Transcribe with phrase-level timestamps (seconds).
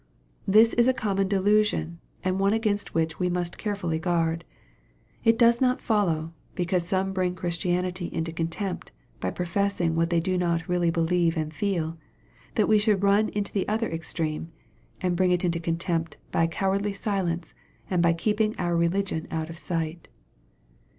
[0.47, 4.43] This is a common delusion, and one against which we must carefully guard.
[5.23, 10.39] It does not follow, because some bring Christianity into contempt by professing what they do
[10.39, 11.99] not really believe and feel,
[12.55, 14.51] that we should run into the other extreme,
[15.01, 17.53] and bring it into contempt by a cowardly silence
[17.87, 20.07] and by keeping our religion out of sight.